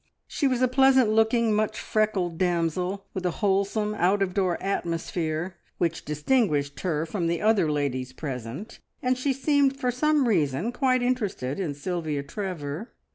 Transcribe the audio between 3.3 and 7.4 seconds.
wholesome, out of door atmosphere, which distinguished her from the